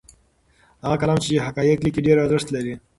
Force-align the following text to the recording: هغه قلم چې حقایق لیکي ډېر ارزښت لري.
هغه 0.83 0.95
قلم 1.01 1.17
چې 1.23 1.43
حقایق 1.47 1.79
لیکي 1.85 2.01
ډېر 2.07 2.17
ارزښت 2.25 2.47
لري. 2.55 2.73